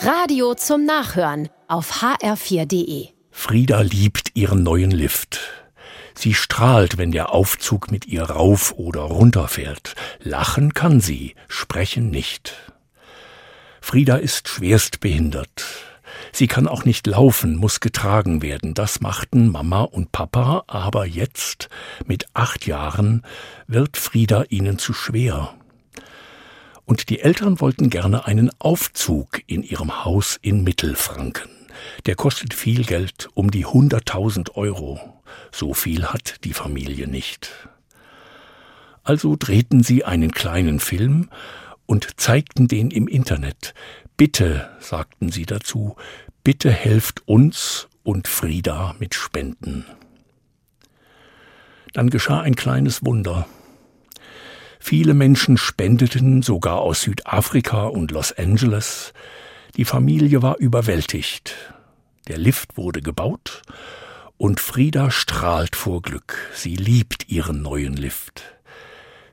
[0.00, 3.08] Radio zum Nachhören auf hr4.de.
[3.32, 5.40] Frieda liebt ihren neuen Lift.
[6.14, 9.96] Sie strahlt, wenn der Aufzug mit ihr rauf oder runter fährt.
[10.20, 12.54] Lachen kann sie, sprechen nicht.
[13.80, 15.64] Frieda ist schwerst behindert.
[16.30, 18.74] Sie kann auch nicht laufen, muss getragen werden.
[18.74, 21.68] Das machten Mama und Papa, aber jetzt,
[22.06, 23.22] mit acht Jahren,
[23.66, 25.57] wird Frieda ihnen zu schwer.
[26.88, 31.50] Und die Eltern wollten gerne einen Aufzug in ihrem Haus in Mittelfranken.
[32.06, 34.98] Der kostet viel Geld, um die hunderttausend Euro.
[35.52, 37.50] So viel hat die Familie nicht.
[39.02, 41.28] Also drehten sie einen kleinen Film
[41.84, 43.74] und zeigten den im Internet.
[44.16, 45.94] Bitte, sagten sie dazu,
[46.42, 49.84] bitte helft uns und Frieda mit Spenden.
[51.92, 53.46] Dann geschah ein kleines Wunder.
[54.88, 59.12] Viele Menschen spendeten, sogar aus Südafrika und Los Angeles.
[59.76, 61.54] Die Familie war überwältigt.
[62.26, 63.60] Der Lift wurde gebaut
[64.38, 66.38] und Frieda strahlt vor Glück.
[66.54, 68.44] Sie liebt ihren neuen Lift.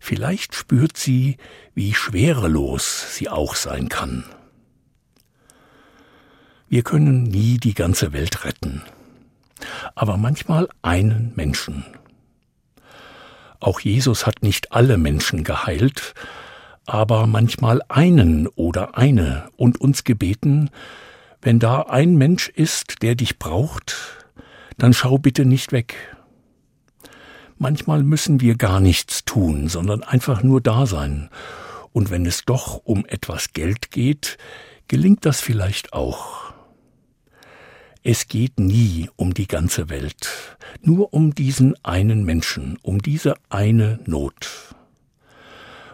[0.00, 1.36] Vielleicht spürt sie,
[1.72, 4.24] wie schwerelos sie auch sein kann.
[6.68, 8.82] Wir können nie die ganze Welt retten,
[9.94, 11.84] aber manchmal einen Menschen.
[13.64, 16.12] Auch Jesus hat nicht alle Menschen geheilt,
[16.84, 20.68] aber manchmal einen oder eine und uns gebeten,
[21.40, 23.96] wenn da ein Mensch ist, der dich braucht,
[24.76, 25.94] dann schau bitte nicht weg.
[27.56, 31.30] Manchmal müssen wir gar nichts tun, sondern einfach nur da sein.
[31.90, 34.36] Und wenn es doch um etwas Geld geht,
[34.88, 36.43] gelingt das vielleicht auch.
[38.06, 43.98] Es geht nie um die ganze Welt, nur um diesen einen Menschen, um diese eine
[44.04, 44.74] Not.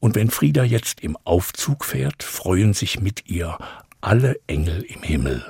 [0.00, 3.56] Und wenn Frieda jetzt im Aufzug fährt, freuen sich mit ihr
[4.00, 5.44] alle Engel im Himmel.